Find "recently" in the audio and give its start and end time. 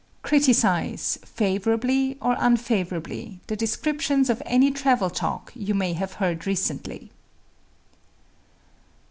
6.47-7.11